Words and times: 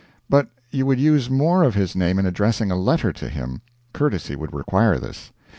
But 0.27 0.47
you 0.71 0.87
would 0.87 0.99
use 0.99 1.29
more 1.29 1.61
of 1.61 1.75
his 1.75 1.95
name 1.95 2.17
in 2.17 2.25
addressing 2.25 2.71
a 2.71 2.75
letter 2.75 3.13
to 3.13 3.29
him; 3.29 3.61
courtesy 3.93 4.35
would 4.35 4.51
require 4.51 4.97
this. 4.97 5.29